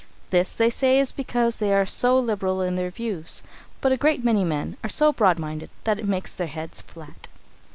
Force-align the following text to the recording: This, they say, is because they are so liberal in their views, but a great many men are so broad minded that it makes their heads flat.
This, 0.31 0.55
they 0.55 0.71
say, 0.71 0.99
is 0.99 1.11
because 1.11 1.57
they 1.57 1.71
are 1.71 1.85
so 1.85 2.17
liberal 2.17 2.59
in 2.59 2.73
their 2.73 2.89
views, 2.89 3.43
but 3.81 3.91
a 3.91 3.97
great 3.97 4.23
many 4.23 4.43
men 4.43 4.75
are 4.83 4.89
so 4.89 5.13
broad 5.13 5.37
minded 5.37 5.69
that 5.83 5.99
it 5.99 6.07
makes 6.07 6.33
their 6.33 6.47
heads 6.47 6.81
flat. 6.81 7.27